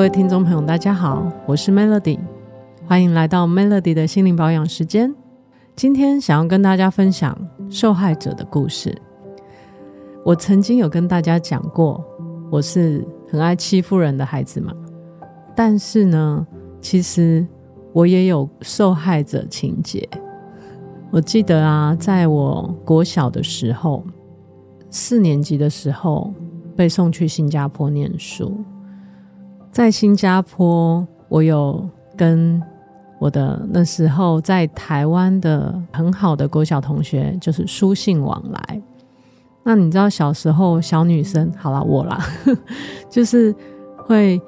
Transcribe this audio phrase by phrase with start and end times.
[0.00, 2.18] 各位听众朋友，大家好，我是 Melody，
[2.86, 5.14] 欢迎来到 Melody 的心灵保养时间。
[5.76, 7.36] 今天想要跟大家分享
[7.68, 8.96] 受害者的故事。
[10.24, 12.02] 我曾经有跟大家讲过，
[12.50, 14.72] 我是很爱欺负人的孩子嘛，
[15.54, 16.46] 但是呢，
[16.80, 17.46] 其实
[17.92, 20.08] 我也有受害者情节。
[21.10, 24.02] 我记得啊，在我国小的时候，
[24.88, 26.32] 四年级的时候，
[26.74, 28.64] 被送去新加坡念书。
[29.70, 32.60] 在新加坡，我有跟
[33.20, 38.82] 我的那时候在台湾的很好的国小同学，就是书信往来。
[39.62, 42.18] 那你知道小时候小女生，好啦，我啦，
[43.08, 43.54] 就是
[43.96, 44.40] 会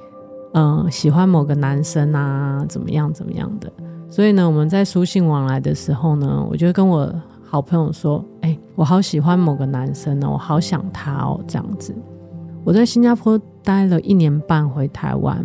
[0.55, 3.73] 嗯、喜欢某个男生啊，怎么样怎么样的。
[4.11, 7.11] 所以呢，我们在书信往来的时候呢，我就跟我
[7.43, 11.95] 好朋友说：“哎，我好喜欢某个男生呢，我好想他哦，这样子。”
[12.65, 15.45] 我在新加坡待了一年半，回台湾。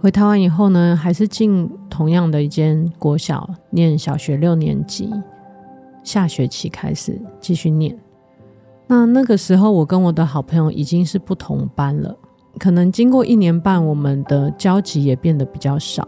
[0.00, 5.10] 回台湾以后呢，还是进同样的一间国小念小学六年级。
[6.02, 7.96] 下学期开始继续念。
[8.86, 12.14] 那那个时候，我跟我的好朋友已经是不同班了。
[12.58, 16.06] 可能经过一年半，我们的交集也变得比较少。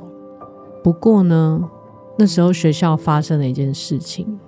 [0.82, 1.64] 不过呢，
[2.18, 4.38] 那时候学校发生了一件事情，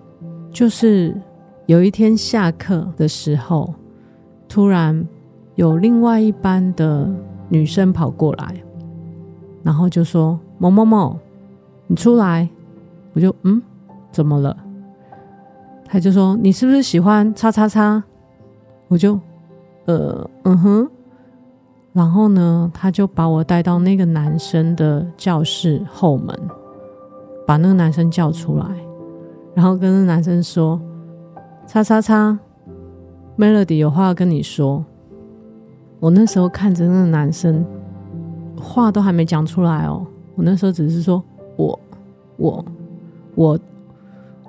[0.50, 1.18] 就是
[1.64, 3.72] 有一天下课的时候，
[4.46, 5.06] 突然。
[5.56, 7.10] 有另外一班的
[7.48, 8.54] 女生跑过来，
[9.62, 11.18] 然后就说：“某某某，
[11.86, 12.48] 你出来。”
[13.14, 13.60] 我就嗯，
[14.12, 14.56] 怎么了？
[15.86, 18.02] 他就说：“你是不是喜欢叉叉叉？”
[18.88, 19.18] 我就
[19.86, 20.88] 呃嗯哼。
[21.94, 26.38] 然后呢，他就把我带到那个男生的教室后门，
[27.46, 28.66] 把那个男生叫出来，
[29.54, 30.78] 然后跟那男生说
[31.66, 32.38] ：“叉叉叉
[33.38, 34.84] ，Melody 有话要跟你说。”
[35.98, 37.64] 我那时候看着那个男生，
[38.60, 40.06] 话都还没讲出来哦。
[40.34, 41.22] 我那时候只是说，
[41.56, 41.78] 我、
[42.36, 42.64] 我、
[43.34, 43.58] 我，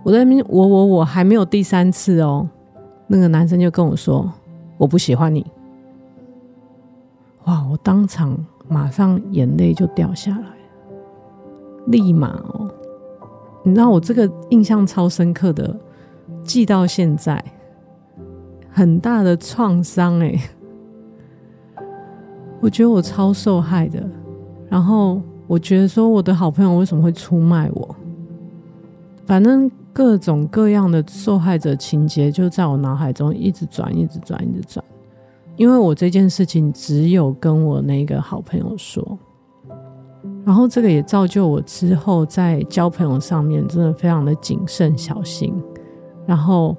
[0.04, 2.48] 我在那边，我、我、我还没有第三次哦。
[3.08, 4.30] 那个男生就跟我说，
[4.78, 5.46] 我不喜欢你。
[7.46, 7.66] 哇！
[7.72, 8.38] 我当场
[8.68, 10.46] 马上眼泪就掉下来，
[11.86, 12.70] 立马哦。
[13.64, 15.74] 你知道我这个印象超深刻的，
[16.44, 17.42] 记到现在，
[18.70, 20.38] 很大的创伤哎。
[22.60, 24.04] 我觉得我超受害的，
[24.68, 27.96] 然后我觉得说我的好朋友为什么会出卖我？
[29.26, 34.84] 反正各种各样的受害者情节就在我脑海中一直转，一直转，一直转。
[35.56, 39.18] 因为我这件事情只有跟我那个好朋友说，
[40.46, 45.54] 然后这个也造就我之后在交朋友上面真的非常的谨慎小心，
[46.26, 46.78] 然后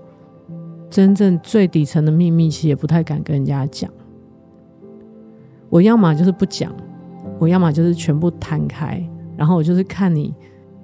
[0.88, 3.90] 真正最底层的秘密其实也不太敢跟人家讲。
[5.70, 6.72] 我要么就是不讲，
[7.38, 9.02] 我要么就是全部摊开，
[9.36, 10.34] 然后我就是看你，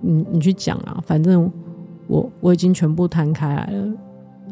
[0.01, 1.51] 你你去讲啊，反正
[2.07, 3.93] 我我已经全部摊开来了，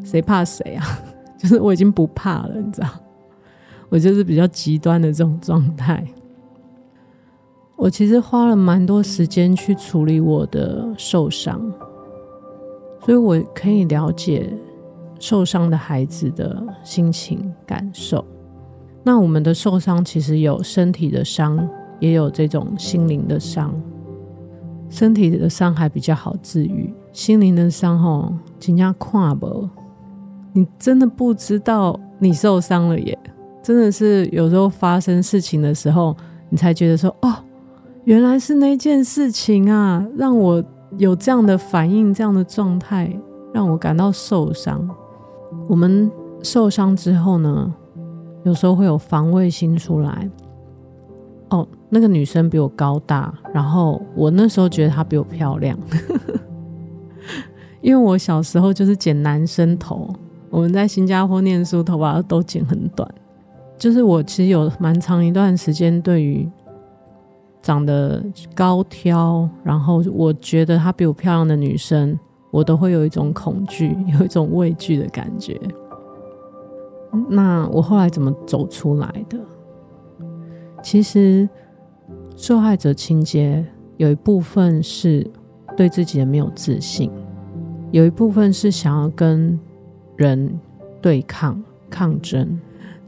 [0.03, 0.85] 谁怕谁啊？
[1.37, 2.87] 就是我已经不怕了，你知道？
[3.89, 6.03] 我就是比较极端的这种状态。
[7.75, 11.61] 我其实花了蛮多时间去处理我的受伤，
[13.01, 14.51] 所以我可以了解
[15.19, 18.25] 受伤的孩子的心情感受。
[19.03, 21.67] 那我们的受伤其实有身体的伤，
[21.99, 23.73] 也有这种心灵的伤。
[24.89, 29.67] 身体的伤还比较好治愈，心灵的伤吼，真的看不，
[30.53, 33.17] 你真的不知道你受伤了耶！
[33.61, 36.15] 真的是有时候发生事情的时候，
[36.49, 37.33] 你才觉得说，哦，
[38.03, 40.63] 原来是那件事情啊，让我
[40.97, 43.11] 有这样的反应，这样的状态，
[43.53, 44.87] 让我感到受伤。
[45.67, 47.73] 我们受伤之后呢？
[48.43, 50.29] 有时候会有防卫心出来。
[51.49, 55.77] 哦，那个女生比我高大，然后我那时候觉得她比我漂亮，
[57.79, 60.09] 因为我小时候就是剪男生头。
[60.49, 63.07] 我们在新加坡念书，头发都剪很短。
[63.77, 66.49] 就是我其实有蛮长一段时间，对于
[67.61, 68.23] 长得
[68.55, 72.17] 高挑，然后我觉得她比我漂亮的女生，
[72.51, 75.59] 我都会有一种恐惧，有一种畏惧的感觉。
[77.29, 79.37] 那我后来怎么走出来的？
[80.81, 81.47] 其实
[82.35, 83.65] 受害者情节
[83.97, 85.25] 有一部分是
[85.77, 87.09] 对自己的没有自信，
[87.91, 89.57] 有一部分是想要跟
[90.17, 90.59] 人
[91.01, 92.59] 对抗抗争。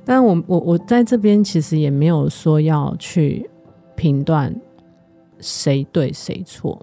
[0.05, 3.49] 但我我我在这边其实也没有说要去
[3.95, 4.55] 评断
[5.39, 6.79] 谁对谁错。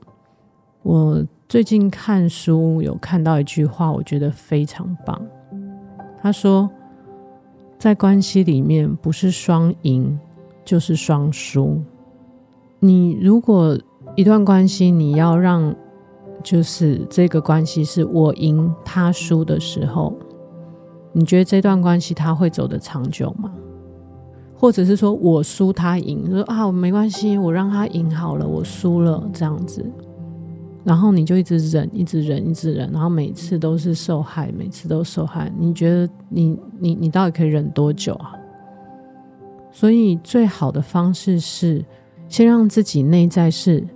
[0.82, 5.24] 我最近看书有看到一句话，我觉得非常棒。
[6.20, 6.68] 他说。
[7.82, 10.16] 在关系里面，不是双赢
[10.64, 11.82] 就是双输。
[12.78, 13.76] 你如果
[14.14, 15.74] 一段关系，你要让
[16.44, 20.16] 就是这个关系是我赢他输的时候，
[21.10, 23.52] 你觉得这段关系他会走得长久吗？
[24.54, 29.84] 或者是说我输他赢，说啊，没关系，我让他赢好了，我输了这样子，
[30.84, 35.52] 然后你就一直忍，一直忍，一直忍，然后每次都是受害，每次都受害。
[35.58, 38.34] 你觉得你你你到底可以忍多久啊？
[39.70, 41.84] 所以最好的方式是
[42.28, 43.86] 先让自己内在是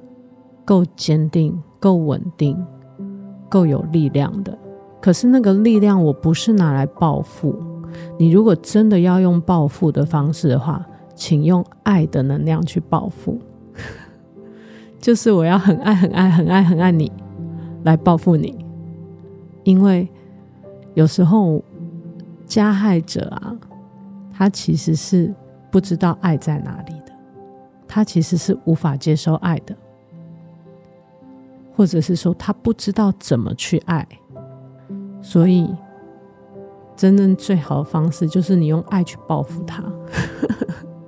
[0.65, 2.57] 够坚定、够稳定、
[3.49, 4.57] 够有力量的。
[5.01, 7.55] 可是那个力量，我不是拿来报复。
[8.19, 10.85] 你如果真的要用报复的方式的话，
[11.15, 13.39] 请用爱的能量去报复，
[15.07, 17.13] 就是我要很爱、很爱、很爱、很爱你
[17.85, 18.59] 来报复你，
[19.63, 20.09] 因为
[20.95, 21.63] 有时候
[22.45, 23.57] 加害者啊，
[24.33, 25.33] 他其实是
[25.71, 27.13] 不知道爱在哪里的，
[27.87, 29.77] 他其实是无法接受爱的，
[31.77, 34.05] 或者是说他不知道怎么去爱，
[35.23, 35.73] 所以。
[36.97, 39.85] 真正最好的方式就是你用爱去报复他。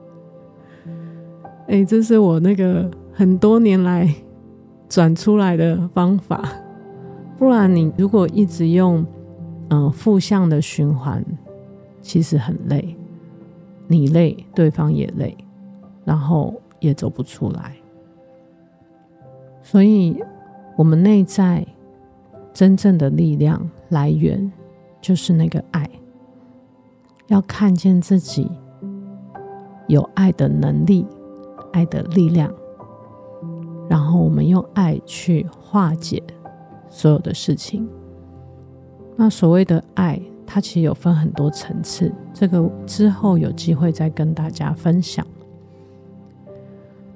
[1.66, 4.14] 哎，这是我那个很多年来
[4.88, 6.48] 转出来的方法。
[7.36, 9.04] 不然你如果一直用
[9.70, 11.24] 嗯负向的循环，
[12.00, 12.96] 其实很累，
[13.88, 15.36] 你累，对方也累，
[16.04, 17.74] 然后也走不出来。
[19.62, 20.22] 所以，
[20.76, 21.66] 我们内在
[22.54, 24.52] 真正的力量来源。
[25.00, 25.88] 就是那个爱，
[27.28, 28.50] 要看见自己
[29.86, 31.06] 有爱的能力、
[31.72, 32.52] 爱的力量，
[33.88, 36.22] 然后我们用爱去化解
[36.88, 37.88] 所有的事情。
[39.16, 45.26] 那所谓的爱，它其实有分很多层次，这个之后有机会再跟大家分享。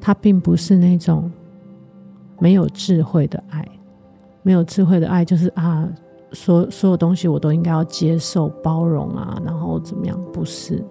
[0.01, 1.31] 它并不是那种
[2.39, 3.67] 没有智慧的爱，
[4.43, 5.89] 没有智慧的爱就是啊。
[6.35, 10.19] 所所有东西我都应该要接受、包容啊，然后怎么样？
[10.33, 10.83] 不是，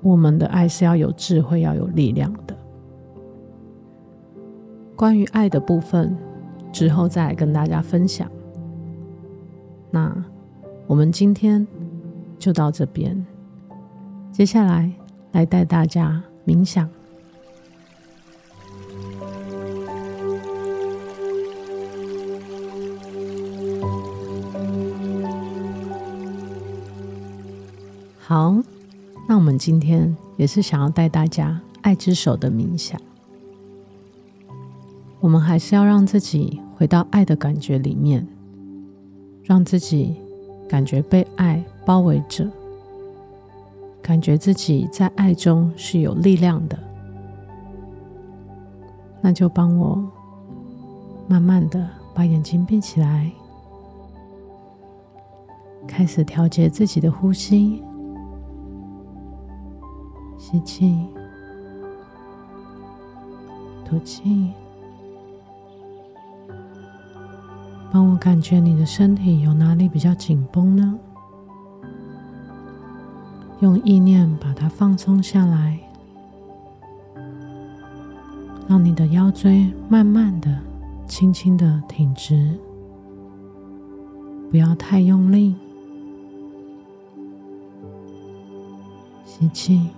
[0.00, 2.56] 我们的爱是要有智慧、要有力量的。
[5.00, 6.14] 关于爱的部分，
[6.70, 8.30] 之后再来跟大家分享。
[9.90, 10.14] 那
[10.86, 11.66] 我们今天
[12.38, 13.24] 就到这边，
[14.30, 14.92] 接下来
[15.32, 16.86] 来带大家冥想。
[28.18, 28.54] 好，
[29.26, 33.00] 那我们今天也是想要带大家爱之手的冥想。
[35.20, 38.26] 我们还是要让自己回到爱的感觉里面，
[39.42, 40.16] 让自己
[40.68, 42.48] 感觉被爱包围着，
[44.00, 46.78] 感觉自己在爱中是有力量的。
[49.20, 50.02] 那就帮我
[51.28, 53.30] 慢慢的把眼睛闭起来，
[55.86, 57.82] 开始调节自己的呼吸。
[60.38, 60.98] 吸气，
[63.84, 64.52] 吐气，
[67.92, 70.98] 帮我感觉你的身体有哪里比较紧绷呢？
[73.60, 75.78] 用意念把它放松下来，
[78.68, 80.56] 让你的腰椎慢慢的、
[81.06, 82.56] 轻轻的挺直，
[84.50, 85.56] 不要太用力。
[89.24, 89.88] 吸气。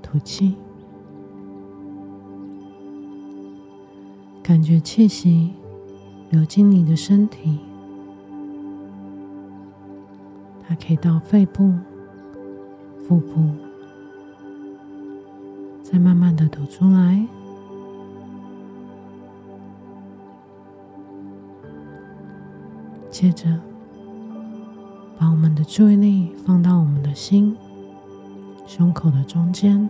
[0.00, 0.54] 吐气，
[4.44, 5.54] 感觉气息
[6.28, 7.58] 流进你的身体，
[10.68, 11.72] 它可以到肺部、
[13.08, 13.48] 腹部，
[15.82, 17.26] 再慢慢的吐出来。
[23.10, 23.48] 接着，
[25.18, 27.56] 把我们的注意力放到我们的心，
[28.66, 29.88] 胸口的中间。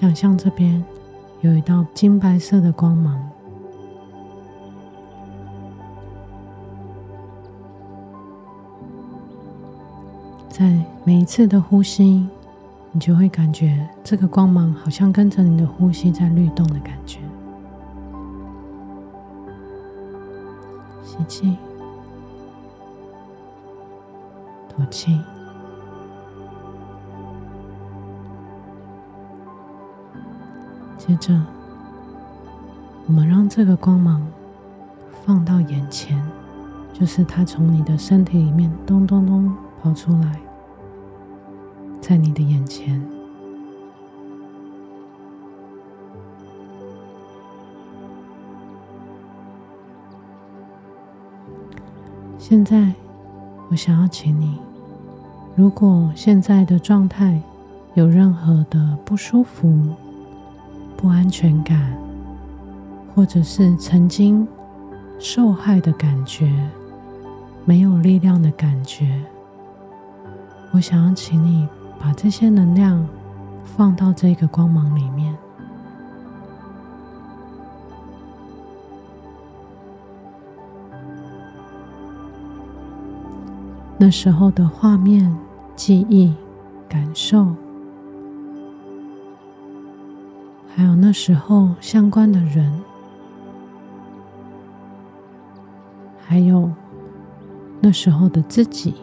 [0.00, 0.84] 想象这边
[1.40, 3.20] 有一道金白色的光芒，
[10.48, 12.28] 在每一次的呼吸，
[12.92, 17.18] 你就会感觉这个光芒好像跟着你的呼吸在律动的感觉。
[21.02, 21.56] 吸气，
[24.68, 25.18] 吐气。
[31.08, 31.40] 接着，
[33.06, 34.22] 我们让这个光芒
[35.24, 36.22] 放到眼前，
[36.92, 39.50] 就是它从你的身体里面咚咚咚
[39.82, 40.38] 跑出来，
[41.98, 43.02] 在你的眼前。
[52.36, 52.92] 现在，
[53.70, 54.58] 我想要请你，
[55.56, 57.40] 如果现在的状态
[57.94, 59.94] 有任何的不舒服、
[61.00, 61.96] 不安全感，
[63.14, 64.44] 或者是曾经
[65.20, 66.52] 受害的感觉、
[67.64, 69.22] 没有力量的感觉，
[70.72, 71.68] 我想要请你
[72.00, 73.06] 把这些能量
[73.64, 75.32] 放到这个光芒里面。
[83.96, 85.32] 那时候的画面、
[85.76, 86.34] 记忆、
[86.88, 87.54] 感受，
[90.78, 92.72] 还有那时候相关的人，
[96.24, 96.70] 还有
[97.80, 98.94] 那时候的自己，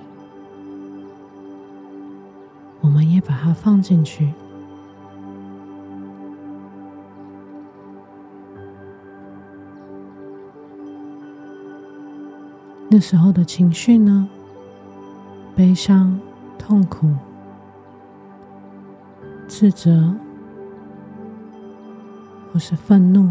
[2.79, 4.31] 我们也把它放进去。
[12.87, 14.29] 那时候的情绪呢？
[15.53, 16.17] 悲伤、
[16.57, 17.11] 痛苦、
[19.45, 20.15] 自责，
[22.55, 23.29] 或是愤怒，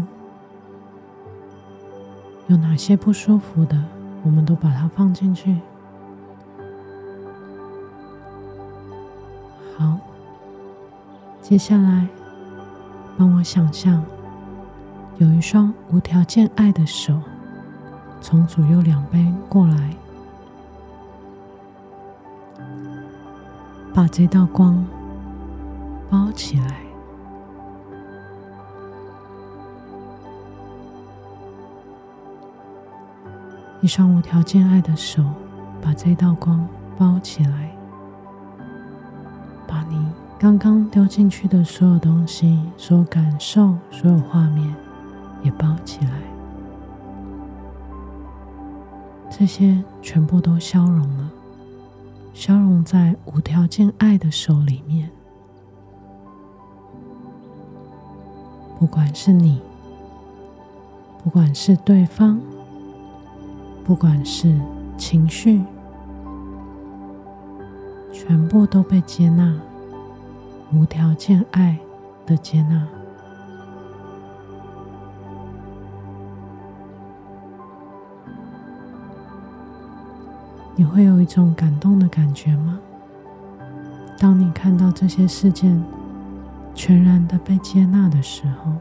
[2.45, 3.75] 有哪些不舒服的，
[4.21, 5.59] 我们都把它放进去。
[9.75, 9.97] 好，
[11.41, 12.07] 接下来，
[13.17, 14.05] 帮我想象，
[15.17, 17.19] 有一双无条件爱的手，
[18.21, 19.89] 从左右两边过来。
[23.91, 24.85] 把这道光
[26.11, 26.84] 包起来，
[33.85, 35.23] 一双无条件爱的手
[35.79, 37.69] 把这道光包起来，
[39.67, 40.03] 把你
[40.39, 44.75] 刚刚丢进去的所有东西、所有感受、所有画面
[45.43, 46.09] 也包起来，
[49.29, 51.29] 这些全部都消融了。
[52.33, 55.11] 消融在无条件爱的手里面，
[58.79, 59.61] 不管是你，
[61.23, 62.41] 不管是对方，
[63.85, 64.51] 不管是
[64.97, 65.61] 情绪，
[68.11, 69.55] 全部都被接纳，
[70.73, 71.77] 无条件爱
[72.25, 72.87] 的接纳。
[80.75, 82.79] 你会有一种感动的感觉吗？
[84.17, 85.79] 当你看到这些事件
[86.73, 88.71] 全然的被接纳的时候，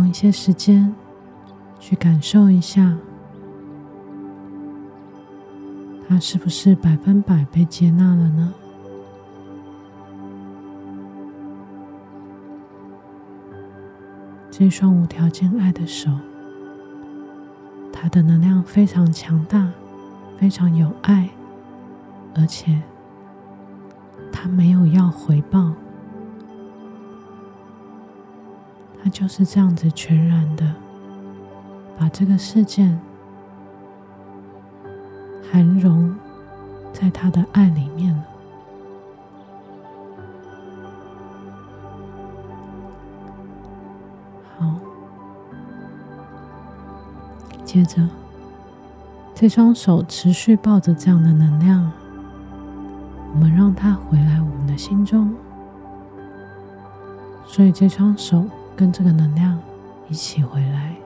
[0.00, 0.94] 用一些时间
[1.78, 2.96] 去感受一下，
[6.08, 8.54] 他是不是百分百被接纳了呢？
[14.50, 16.10] 这双无条件爱的手，
[17.92, 19.70] 它的能量非常强大，
[20.38, 21.28] 非常有爱，
[22.34, 22.80] 而且
[24.32, 25.74] 它没有要回报，
[29.02, 30.74] 他就是这样子全然的
[31.98, 33.00] 把这个事件
[35.50, 36.14] 含容
[36.92, 38.24] 在他的爱里面了。
[44.58, 44.74] 好
[47.64, 48.06] 接着，
[49.34, 51.90] 这双手持续抱着这样的能量，
[53.32, 55.34] 我们让它回来我们的心中。
[57.46, 58.44] 所以，这双手
[58.80, 59.60] 跟这个能量
[60.08, 60.96] 一起回来，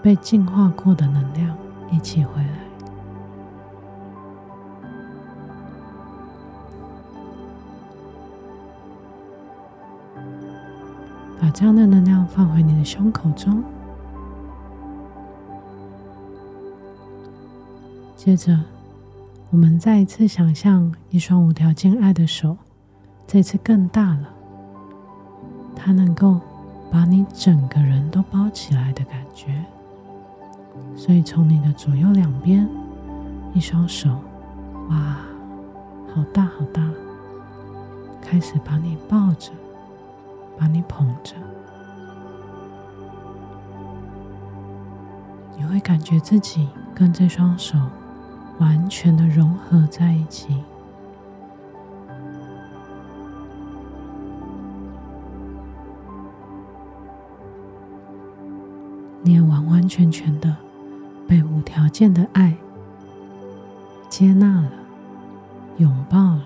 [0.00, 1.58] 被净化过的能量
[1.90, 2.60] 一起回来，
[11.40, 13.60] 把这样的能量放回你的胸口中。
[18.14, 18.56] 接着，
[19.50, 22.56] 我们再一次想象一双无条件爱的手，
[23.26, 24.28] 这次更大了。
[25.74, 26.38] 它能够
[26.90, 29.64] 把你整个人都包起来的感觉。
[30.96, 32.68] 所以，从你的左右两边，
[33.54, 34.10] 一双手，
[34.90, 35.16] 哇，
[36.14, 36.88] 好大好大，
[38.20, 39.50] 开始把你抱着，
[40.58, 41.34] 把你捧着。
[45.56, 47.78] 你会感觉自己跟这双手。
[48.58, 50.64] 完全的融合在一起，
[59.22, 60.56] 你也完完全全的
[61.26, 62.56] 被无条件的爱
[64.08, 64.72] 接纳了、
[65.76, 66.44] 拥抱了、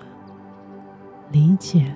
[1.31, 1.95] 理解了，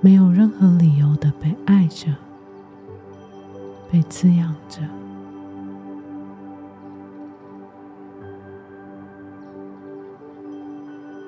[0.00, 2.12] 没有任何理由的被爱着、
[3.90, 4.80] 被滋养着。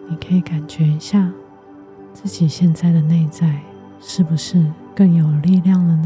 [0.09, 1.33] 你可以感觉一下
[2.13, 3.61] 自己现在的内在
[4.01, 4.65] 是不是
[4.95, 6.06] 更有力量了呢？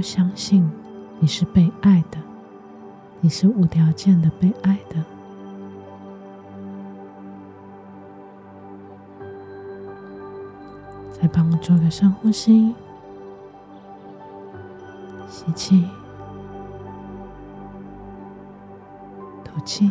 [0.00, 0.70] 相信
[1.18, 2.18] 你是被爱的，
[3.20, 4.96] 你是无条件的被爱的。
[11.20, 12.74] 再帮我做个深呼吸，
[15.28, 15.84] 吸气，
[19.44, 19.90] 吐气，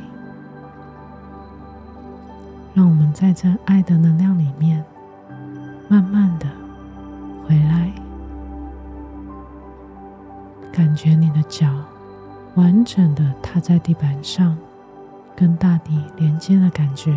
[2.73, 4.83] 让我们在这爱的能量里面，
[5.87, 6.47] 慢慢的
[7.47, 7.91] 回来。
[10.79, 11.67] 感觉你的脚
[12.55, 14.57] 完整的踏在地板上，
[15.35, 17.13] 跟大地连接的感觉。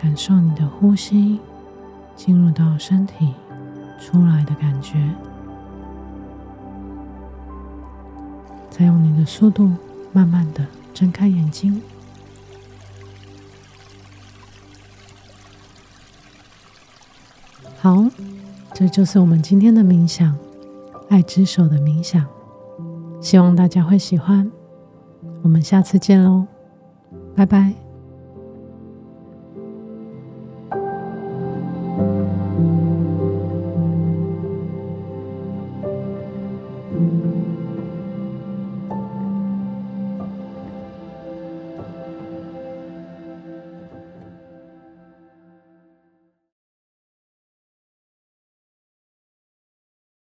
[0.00, 1.40] 感受你的呼吸
[2.14, 3.34] 进入到身体
[3.98, 5.10] 出来的感觉。
[8.70, 9.72] 再用你的速度，
[10.12, 11.82] 慢慢的睁开眼睛。
[17.86, 18.04] 好，
[18.74, 20.36] 这就是我们今天的冥想，
[21.08, 22.26] 爱之手的冥想，
[23.20, 24.50] 希望大家会喜欢。
[25.40, 26.44] 我们下次见喽，
[27.36, 27.85] 拜拜。